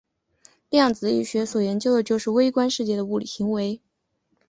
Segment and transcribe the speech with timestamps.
[0.71, 3.79] 量子力学所研究的就是微观世界的物理行为。